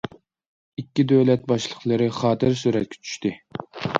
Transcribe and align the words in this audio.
ئىككى 0.83 1.05
دۆلەت 1.11 1.43
باشلىقلىرى 1.51 2.09
خاتىرە 2.21 2.57
سۈرەتكە 2.65 3.01
چۈشتى. 3.05 3.35